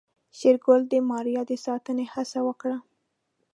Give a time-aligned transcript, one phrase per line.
[0.37, 2.77] شېرګل د ماريا د ساتنې هڅه وکړه.